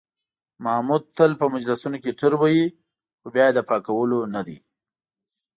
[0.63, 2.65] محمود تل په مجلسونو کې ټروهي،
[3.19, 4.57] خو بیا یې د پاکولو نه دي.